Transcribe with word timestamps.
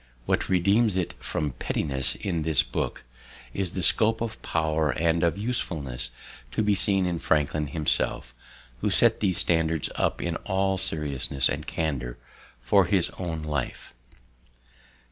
What 0.25 0.49
redeems 0.49 0.95
it 0.95 1.13
from 1.19 1.51
pettiness 1.51 2.15
in 2.15 2.41
this 2.41 2.63
book 2.63 3.03
is 3.53 3.73
the 3.73 3.83
scope 3.83 4.19
of 4.19 4.41
power 4.41 4.89
and 4.89 5.21
of 5.21 5.37
usefulness 5.37 6.09
to 6.53 6.63
be 6.63 6.73
seen 6.73 7.05
in 7.05 7.19
Franklin 7.19 7.67
himself, 7.67 8.33
who 8.79 8.89
set 8.89 9.19
these 9.19 9.37
standards 9.37 9.91
up 9.93 10.19
in 10.19 10.37
all 10.37 10.79
seriousness 10.79 11.47
and 11.47 11.67
candor 11.67 12.17
for 12.63 12.85
his 12.85 13.11
own 13.19 13.43
life." 13.43 13.93